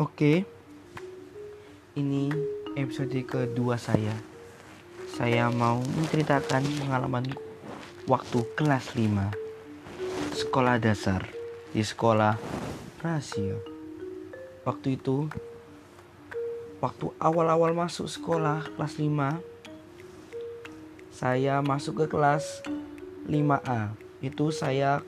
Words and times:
Oke, 0.00 0.48
ini 2.00 2.32
episode 2.80 3.12
kedua 3.28 3.76
saya. 3.76 4.16
Saya 5.04 5.52
mau 5.52 5.84
menceritakan 5.84 6.64
pengalaman 6.80 7.28
waktu 8.08 8.40
kelas 8.56 8.96
5 8.96 10.32
sekolah 10.32 10.80
dasar 10.80 11.28
di 11.76 11.84
sekolah 11.84 12.40
rasio. 13.04 13.60
Waktu 14.64 14.96
itu, 14.96 15.28
waktu 16.80 17.12
awal-awal 17.20 17.76
masuk 17.76 18.08
sekolah 18.08 18.64
kelas 18.72 18.96
5, 18.96 19.44
saya 21.12 21.60
masuk 21.60 22.00
ke 22.00 22.16
kelas 22.16 22.64
5A. 23.28 23.92
Itu 24.24 24.56
saya 24.56 25.04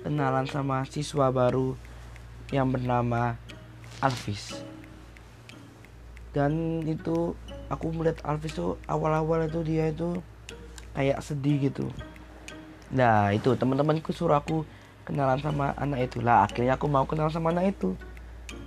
kenalan 0.00 0.48
sama 0.48 0.88
siswa 0.88 1.28
baru 1.28 1.76
yang 2.48 2.72
bernama 2.72 3.36
Alvis. 4.04 4.60
Dan 6.36 6.84
itu 6.84 7.32
aku 7.72 7.96
melihat 7.96 8.20
Alvis 8.28 8.52
tuh 8.52 8.76
awal-awal 8.84 9.48
itu 9.48 9.64
dia 9.64 9.88
itu 9.88 10.20
kayak 10.92 11.24
sedih 11.24 11.72
gitu. 11.72 11.88
Nah 12.92 13.32
itu 13.32 13.56
teman-temanku 13.56 14.12
suruh 14.12 14.36
aku 14.36 14.68
kenalan 15.08 15.40
sama 15.40 15.72
anak 15.80 16.12
itu. 16.12 16.20
Lah 16.20 16.44
akhirnya 16.44 16.76
aku 16.76 16.92
mau 16.92 17.08
kenal 17.08 17.32
sama 17.32 17.56
anak 17.56 17.72
itu. 17.72 17.96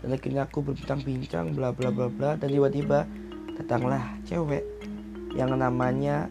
Dan 0.02 0.18
akhirnya 0.18 0.50
aku 0.50 0.66
berbincang-bincang 0.66 1.54
bla 1.54 1.70
bla 1.70 1.94
bla 1.94 2.10
bla. 2.10 2.34
Dan 2.34 2.50
tiba-tiba 2.50 3.06
datanglah 3.62 4.02
cewek 4.26 4.66
yang 5.38 5.54
namanya 5.54 6.26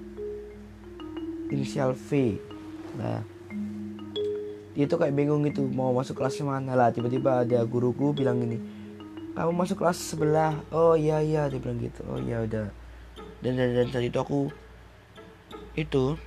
inisial 1.55 1.95
V. 1.95 2.35
Nah 2.99 3.23
dia 4.75 4.87
tuh 4.91 4.99
kayak 4.99 5.15
bingung 5.15 5.47
gitu 5.47 5.71
mau 5.71 5.95
masuk 5.95 6.19
kelas 6.19 6.43
mana. 6.43 6.75
Lah 6.75 6.91
tiba-tiba 6.91 7.47
ada 7.47 7.63
guruku 7.63 8.11
bilang 8.11 8.43
gini 8.43 8.78
kamu 9.39 9.55
masuk 9.55 9.79
kelas 9.79 10.03
sebelah. 10.03 10.59
Oh 10.75 10.99
iya 10.99 11.23
iya 11.23 11.47
dia 11.47 11.63
bilang 11.63 11.79
gitu. 11.79 12.03
Oh 12.11 12.19
iya 12.19 12.43
udah. 12.43 12.75
Dan 13.39 13.55
dan, 13.55 13.71
dan 13.71 13.87
saat 13.95 14.11
itu 14.11 14.19
aku 14.19 14.51
itu 15.79 16.19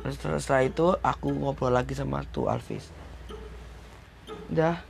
setelah, 0.00 0.40
setelah 0.40 0.62
itu 0.64 0.86
aku 1.04 1.28
ngobrol 1.28 1.76
lagi 1.76 1.92
sama 1.92 2.24
tuh 2.32 2.48
Alvis. 2.48 2.88
Udah. 4.48 4.80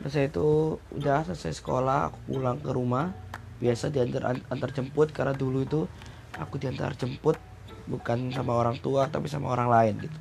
Selesai 0.00 0.32
itu 0.32 0.80
udah 0.96 1.28
selesai 1.28 1.60
sekolah 1.60 2.08
aku 2.08 2.18
pulang 2.24 2.56
ke 2.56 2.72
rumah. 2.72 3.12
Biasa 3.60 3.92
diantar 3.92 4.40
antar 4.48 4.72
jemput 4.72 5.12
karena 5.12 5.36
dulu 5.36 5.60
itu 5.60 5.84
aku 6.40 6.56
diantar 6.56 6.96
jemput 6.96 7.36
bukan 7.84 8.32
sama 8.32 8.56
orang 8.56 8.80
tua 8.80 9.12
tapi 9.12 9.28
sama 9.28 9.52
orang 9.52 9.68
lain 9.68 10.08
gitu. 10.08 10.18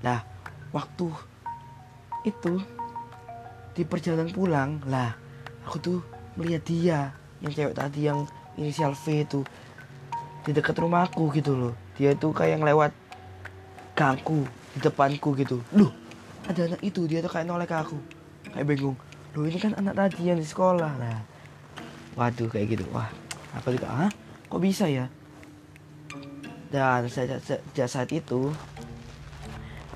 Nah 0.00 0.24
waktu 0.72 1.12
itu 2.24 2.56
di 3.76 3.84
perjalanan 3.84 4.32
pulang 4.32 4.80
lah 4.88 5.27
aku 5.68 5.76
tuh 5.84 6.00
melihat 6.40 6.64
dia 6.64 6.98
yang 7.44 7.52
cewek 7.52 7.76
tadi 7.76 8.08
yang 8.08 8.24
inisial 8.56 8.96
V 8.96 9.20
itu 9.20 9.40
di 10.48 10.56
dekat 10.56 10.80
rumahku 10.80 11.28
gitu 11.36 11.52
loh. 11.52 11.74
Dia 12.00 12.16
tuh 12.16 12.32
kayak 12.32 12.64
lewat 12.64 12.96
gangku 13.92 14.48
di 14.72 14.80
depanku 14.80 15.36
gitu. 15.36 15.60
Loh 15.76 15.92
ada 16.48 16.64
anak 16.64 16.80
itu 16.80 17.04
dia 17.04 17.20
tuh 17.20 17.28
kayak 17.28 17.44
nolek 17.44 17.68
aku. 17.68 18.00
Kayak 18.48 18.64
bingung. 18.64 18.96
Loh 19.36 19.44
ini 19.44 19.60
kan 19.60 19.76
anak 19.76 19.92
tadi 19.92 20.32
yang 20.32 20.40
di 20.40 20.48
sekolah. 20.48 20.92
Lah 20.96 21.20
waduh 22.16 22.48
kayak 22.48 22.80
gitu. 22.80 22.88
Wah 22.88 23.12
apa 23.52 23.68
juga 23.68 24.08
ah 24.08 24.10
kok 24.48 24.62
bisa 24.64 24.88
ya? 24.88 25.12
Dan 26.72 27.12
sejak 27.12 27.88
saat 27.88 28.08
itu 28.08 28.56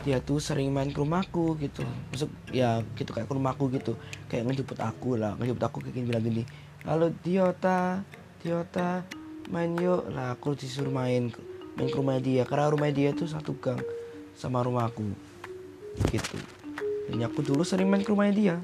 dia 0.02 0.18
tuh 0.18 0.42
sering 0.42 0.74
main 0.74 0.90
ke 0.90 0.98
rumahku 0.98 1.54
gitu. 1.62 1.86
Masuk 2.10 2.30
ya 2.50 2.82
gitu 2.98 3.14
kayak 3.14 3.30
ke 3.30 3.34
rumahku 3.34 3.70
gitu. 3.70 3.94
Kayak 4.26 4.50
ngejemput 4.50 4.78
aku 4.82 5.14
lah 5.14 5.38
ngejemput 5.38 5.62
aku 5.62 5.78
kayak 5.82 5.94
gini 5.94 6.06
bilang 6.10 6.24
gini. 6.26 6.42
Halo 6.82 7.14
Diota 7.22 8.02
Diota 8.42 9.06
main 9.48 9.70
yuk. 9.78 10.10
Lah 10.10 10.34
aku 10.34 10.58
disuruh 10.58 10.90
main 10.90 11.30
main 11.78 11.88
ke 11.88 11.96
rumah 11.96 12.18
dia. 12.18 12.42
Karena 12.42 12.74
rumah 12.74 12.90
dia 12.90 13.14
tuh 13.14 13.30
satu 13.30 13.54
gang 13.62 13.78
sama 14.34 14.66
rumahku 14.66 15.14
gitu. 16.10 16.36
Dan 17.06 17.22
aku 17.22 17.46
dulu 17.46 17.62
sering 17.62 17.86
main 17.86 18.02
ke 18.02 18.10
rumah 18.10 18.26
dia. 18.34 18.58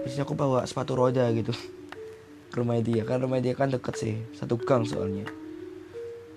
Biasanya 0.00 0.24
aku 0.24 0.32
bawa 0.32 0.64
sepatu 0.64 0.96
roda 0.96 1.28
gitu. 1.34 1.52
Ke 2.54 2.62
rumah 2.62 2.78
dia. 2.78 3.02
Kan 3.02 3.26
rumah 3.26 3.42
dia 3.42 3.58
kan 3.58 3.74
deket 3.74 3.98
sih. 3.98 4.14
Satu 4.38 4.54
gang 4.54 4.86
soalnya. 4.86 5.26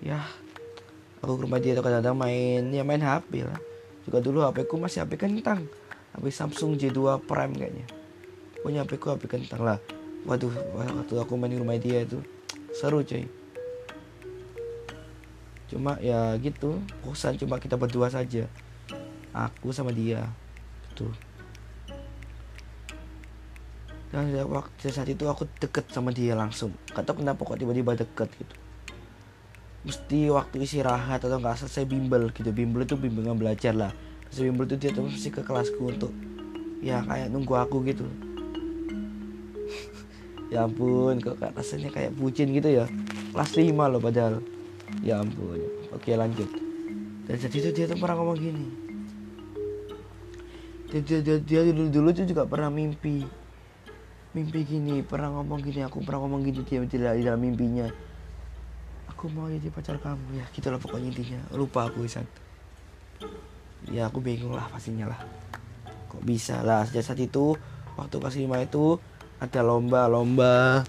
Ya 0.01 0.25
aku 1.19 1.35
ke 1.35 1.41
rumah 1.45 1.59
dia 1.59 1.75
kadang-kadang 1.75 2.15
main 2.15 2.71
ya 2.71 2.83
main 2.87 3.03
HP 3.03 3.43
lah 3.43 3.59
juga 4.09 4.25
dulu 4.25 4.41
HP 4.41 4.65
ku 4.65 4.81
masih 4.81 5.05
HP 5.05 5.21
kentang. 5.21 5.69
HP 6.17 6.25
Samsung 6.33 6.81
J2 6.81 7.29
Prime 7.29 7.53
kayaknya. 7.53 7.85
Punya 8.65 8.81
HP 8.81 8.97
ku 8.97 9.13
HP 9.13 9.29
kentang 9.29 9.61
lah. 9.61 9.77
Waduh 10.25 10.49
waktu 10.73 11.13
aku 11.13 11.37
main 11.37 11.53
di 11.53 11.61
rumah 11.61 11.77
dia 11.77 12.01
itu 12.01 12.17
seru 12.73 13.05
cuy. 13.05 13.29
Cuma 15.69 16.01
ya 16.01 16.33
gitu 16.41 16.81
kosan 17.05 17.37
cuma 17.37 17.61
kita 17.61 17.77
berdua 17.77 18.09
saja. 18.09 18.49
Aku 19.29 19.69
sama 19.69 19.93
dia 19.93 20.25
gitu. 20.89 21.13
Dan 24.09 24.33
waktu 24.49 24.89
saat 24.89 25.05
itu 25.05 25.29
aku 25.29 25.45
deket 25.61 25.85
sama 25.93 26.09
dia 26.09 26.33
langsung. 26.33 26.73
Gak 26.97 27.05
tau 27.05 27.13
kenapa 27.13 27.45
kok 27.45 27.61
tiba-tiba 27.61 27.93
deket 27.93 28.33
gitu 28.41 28.68
mesti 29.79 30.27
waktu 30.27 30.67
istirahat 30.67 31.23
atau 31.23 31.39
nggak 31.39 31.63
selesai 31.63 31.87
bimbel 31.87 32.31
gitu. 32.35 32.51
Bimbel 32.51 32.83
itu 32.83 32.99
bimbingan 32.99 33.39
belajar 33.39 33.71
lah. 33.71 33.91
Selesai 34.27 34.45
bimbel 34.51 34.65
itu 34.67 34.75
dia 34.75 34.91
tuh 34.91 35.07
mesti 35.07 35.29
ke 35.31 35.41
kelasku 35.43 35.79
untuk 35.79 36.11
ya 36.83 37.03
kayak 37.07 37.31
nunggu 37.31 37.53
aku 37.55 37.83
gitu. 37.87 38.05
Ya 40.49 40.65
ampun 40.65 41.21
kok 41.21 41.37
rasanya 41.37 41.93
kayak 41.93 42.17
bucin 42.17 42.49
gitu 42.49 42.73
ya? 42.73 42.89
Kelas 43.29 43.53
5 43.53 43.69
loh 43.69 44.01
padahal. 44.01 44.41
Ya 45.05 45.21
ampun. 45.21 45.61
Oke 45.93 46.17
lanjut. 46.17 46.49
Dan 47.29 47.37
jadi 47.37 47.53
itu 47.53 47.69
dia 47.69 47.85
tuh 47.85 48.01
pernah 48.01 48.17
ngomong 48.17 48.33
gini. 48.41 48.65
Dia, 50.89 51.05
dia, 51.05 51.21
dia, 51.21 51.37
dia 51.37 51.61
dulu 51.69 51.93
dulu 51.93 52.09
tuh 52.17 52.25
juga 52.25 52.49
pernah 52.49 52.73
mimpi. 52.73 53.21
Mimpi 54.33 54.59
gini 54.65 55.05
pernah 55.05 55.37
ngomong 55.37 55.61
gini 55.61 55.85
aku 55.85 56.01
pernah 56.01 56.25
ngomong 56.25 56.41
gini 56.41 56.65
dia 56.65 56.81
di 56.81 56.97
dalam 56.97 57.37
mimpinya 57.37 58.08
aku 59.09 59.27
mau 59.33 59.49
jadi 59.49 59.67
pacar 59.73 59.97
kamu 59.97 60.39
ya. 60.39 60.45
Gitu 60.53 60.69
lah 60.69 60.79
pokoknya 60.79 61.09
intinya. 61.11 61.41
Lupa 61.57 61.89
aku 61.89 62.05
Isan. 62.05 62.23
Ya 63.89 64.07
aku 64.07 64.21
bingung 64.21 64.53
lah 64.53 64.69
pastinya 64.69 65.09
lah. 65.09 65.19
Kok 66.07 66.23
bisa 66.23 66.61
lah 66.61 66.85
sejak 66.85 67.03
saat 67.03 67.19
itu 67.19 67.57
waktu 67.97 68.15
kelas 68.15 68.37
5 68.37 68.67
itu 68.69 68.85
ada 69.43 69.59
lomba-lomba 69.65 70.85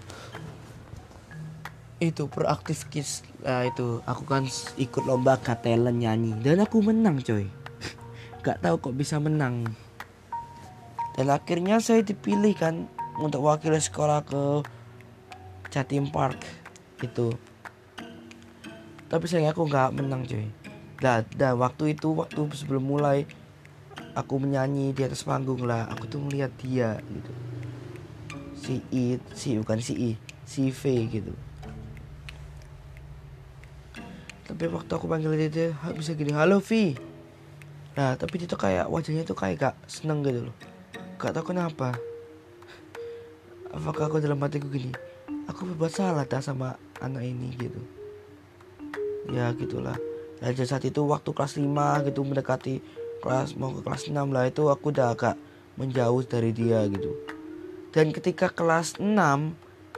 itu 2.01 2.25
proaktif 2.25 2.89
kids 2.89 3.21
lah 3.45 3.69
itu. 3.69 4.01
Aku 4.09 4.25
kan 4.25 4.49
ikut 4.79 5.03
lomba 5.05 5.37
talent 5.37 6.01
nyanyi. 6.01 6.33
Dan 6.41 6.65
aku 6.65 6.81
menang 6.81 7.21
coy. 7.21 7.45
Gak 8.45 8.65
tahu 8.65 8.89
kok 8.89 8.97
bisa 8.97 9.21
menang. 9.21 9.69
Dan 11.13 11.29
akhirnya 11.29 11.77
saya 11.77 12.01
dipilih 12.01 12.57
kan 12.57 12.89
untuk 13.21 13.45
wakil 13.45 13.77
sekolah 13.77 14.25
ke 14.25 14.65
Jatim 15.69 16.09
Park. 16.09 16.41
Itu 16.97 17.37
tapi 19.11 19.27
sayang 19.27 19.51
aku 19.51 19.67
nggak 19.67 19.91
menang 19.91 20.23
cuy. 20.23 20.47
Dan, 21.03 21.27
dan 21.35 21.59
waktu 21.59 21.91
itu 21.91 22.15
waktu 22.15 22.47
sebelum 22.55 22.87
mulai 22.87 23.27
aku 24.15 24.39
menyanyi 24.39 24.95
di 24.95 25.03
atas 25.03 25.27
panggung 25.27 25.67
lah. 25.67 25.91
Aku 25.91 26.07
tuh 26.07 26.23
melihat 26.23 26.47
dia 26.63 26.95
gitu. 27.03 27.31
Si 28.55 28.79
I 28.95 29.19
si 29.35 29.59
bukan 29.59 29.83
si 29.83 29.93
I 29.99 30.11
si 30.47 30.71
V 30.71 30.81
gitu. 31.11 31.35
Tapi 34.47 34.63
waktu 34.71 34.91
aku 34.95 35.11
panggil 35.11 35.35
dia, 35.35 35.49
dia 35.51 35.67
bisa 35.91 36.15
gini? 36.15 36.31
Halo 36.31 36.63
V. 36.63 36.95
Nah 37.99 38.15
tapi 38.15 38.39
dia 38.39 38.47
tuh 38.47 38.63
kayak 38.63 38.87
wajahnya 38.87 39.27
tuh 39.27 39.35
kayak 39.35 39.59
gak 39.59 39.75
seneng 39.91 40.23
gitu 40.23 40.47
loh. 40.47 40.55
Gak 41.19 41.35
tau 41.35 41.43
kenapa. 41.43 41.99
Apakah 43.75 44.07
aku 44.07 44.23
dalam 44.23 44.39
hatiku 44.39 44.71
gini? 44.71 44.95
Aku 45.51 45.67
berbuat 45.67 45.91
salah 45.91 46.23
tak 46.23 46.47
sama 46.47 46.79
anak 47.03 47.27
ini 47.27 47.51
gitu 47.59 48.00
ya 49.29 49.53
gitulah. 49.53 49.97
Dan 50.41 50.57
saat 50.57 50.81
itu 50.81 51.05
waktu 51.05 51.29
kelas 51.29 51.61
5 51.61 52.07
gitu 52.09 52.25
mendekati 52.25 52.81
kelas 53.21 53.53
mau 53.53 53.69
ke 53.69 53.85
kelas 53.85 54.09
6 54.09 54.17
lah 54.17 54.49
itu 54.49 54.65
aku 54.65 54.89
udah 54.89 55.13
agak 55.13 55.37
menjauh 55.77 56.25
dari 56.25 56.49
dia 56.49 56.81
gitu. 56.89 57.13
Dan 57.93 58.09
ketika 58.09 58.49
kelas 58.49 58.97
6 58.97 59.05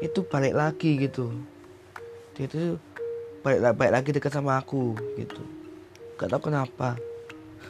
itu 0.03 0.19
balik 0.27 0.53
lagi 0.57 0.99
gitu. 0.99 1.31
Dia 2.35 2.49
itu 2.49 2.75
balik, 3.45 3.79
balik 3.79 3.93
lagi 3.95 4.09
dekat 4.11 4.33
sama 4.35 4.59
aku 4.59 4.97
gitu. 5.15 5.39
Gak 6.19 6.27
tau 6.27 6.41
kenapa. 6.43 6.99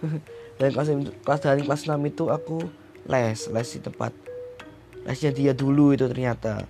Dan 0.58 0.70
kelas 0.74 0.90
kelas 1.22 1.42
dari 1.46 1.62
kelas 1.62 1.86
6 1.86 1.94
itu 2.10 2.34
aku 2.34 2.58
les 3.06 3.52
les 3.52 3.68
di 3.68 3.80
tempat 3.84 4.16
lesnya 5.04 5.32
dia 5.36 5.52
dulu 5.52 5.92
itu 5.92 6.08
ternyata 6.08 6.64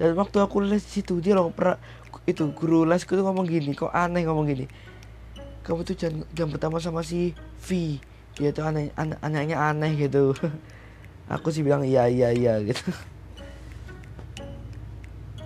dan 0.00 0.16
waktu 0.16 0.40
aku 0.40 0.64
les 0.64 0.80
di 0.80 0.90
situ 0.96 1.20
dia 1.20 1.36
loh 1.36 1.52
pernah 1.52 1.76
itu 2.24 2.48
guru 2.56 2.88
lesku 2.88 3.12
tuh 3.12 3.20
ngomong 3.20 3.44
gini 3.44 3.76
kok 3.76 3.92
aneh 3.92 4.24
ngomong 4.24 4.48
gini. 4.48 4.64
Kamu 5.60 5.84
tuh 5.84 5.92
jam, 5.92 6.24
jam 6.32 6.48
pertama 6.48 6.80
sama 6.80 7.04
si 7.04 7.36
V. 7.60 8.00
Dia 8.40 8.48
tuh 8.56 8.64
aneh 8.64 8.96
an 8.96 9.20
anehnya 9.20 9.60
aneh 9.60 9.92
gitu. 10.00 10.32
Aku 11.36 11.52
sih 11.52 11.60
bilang 11.60 11.84
iya 11.84 12.08
iya 12.08 12.32
iya 12.32 12.56
gitu. 12.64 12.88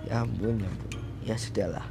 Ya 0.07 0.23
ampun 0.23 0.55
ya 0.55 0.71
ampun. 0.71 0.91
Ya 1.27 1.35
sudahlah 1.35 1.83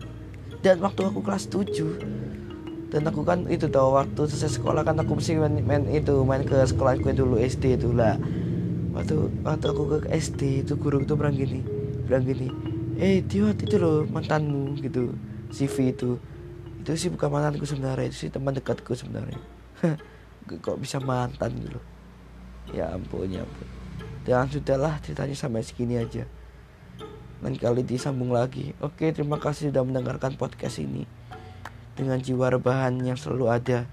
dan 0.64 0.80
waktu 0.80 1.04
aku 1.04 1.20
kelas 1.20 1.44
7 1.52 2.88
dan 2.88 3.04
aku 3.04 3.20
kan 3.20 3.44
itu 3.52 3.68
tahu 3.68 4.00
waktu 4.00 4.24
selesai 4.24 4.56
sekolah 4.56 4.80
kan 4.80 4.96
aku 4.96 5.20
mesti 5.20 5.36
main, 5.36 5.60
main 5.60 5.84
itu 5.92 6.24
main 6.24 6.40
ke 6.40 6.56
sekolahku 6.64 7.12
dulu 7.12 7.36
SD 7.36 7.76
itu 7.76 7.92
lah. 7.92 8.16
Waktu 8.96 9.44
waktu 9.44 9.66
aku 9.68 9.82
ke 10.00 10.08
SD 10.08 10.64
itu 10.64 10.80
guru 10.80 11.04
itu 11.04 11.12
bilang 11.18 11.36
gini 11.36 11.73
bilang 12.04 12.24
gini 12.24 12.48
eh 13.00 13.24
Tio 13.26 13.50
itu 13.50 13.76
loh 13.76 14.06
mantanmu 14.06 14.78
gitu 14.80 15.12
CV 15.50 15.92
itu 15.92 16.20
itu 16.84 16.90
sih 16.94 17.10
bukan 17.10 17.28
mantanku 17.32 17.64
sebenarnya 17.64 18.12
itu 18.12 18.28
sih 18.28 18.30
teman 18.30 18.52
dekatku 18.52 18.92
sebenarnya 18.92 19.40
kok 20.64 20.76
bisa 20.76 21.00
mantan 21.00 21.56
gitu 21.58 21.80
ya 22.76 22.92
ampun 22.92 23.28
ya 23.28 23.42
ampun 23.42 23.68
dan 24.24 24.48
sudahlah 24.48 25.00
ceritanya 25.04 25.36
sampai 25.36 25.64
segini 25.64 26.00
aja 26.00 26.24
lain 27.44 27.60
kali 27.60 27.84
disambung 27.84 28.32
lagi. 28.32 28.72
Oke, 28.80 29.12
terima 29.12 29.36
kasih 29.36 29.68
sudah 29.68 29.84
mendengarkan 29.84 30.32
podcast 30.40 30.80
ini 30.80 31.04
dengan 31.92 32.16
jiwa 32.16 32.48
rebahan 32.48 32.96
yang 33.04 33.20
selalu 33.20 33.52
ada 33.52 33.84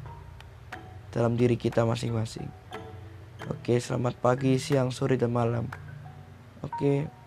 dalam 1.11 1.35
diri 1.35 1.59
kita 1.59 1.83
masing-masing. 1.83 2.47
Oke, 3.51 3.75
selamat 3.83 4.15
pagi, 4.23 4.55
siang, 4.55 4.95
sore, 4.95 5.19
dan 5.19 5.35
malam. 5.35 5.67
Oke. 6.63 7.20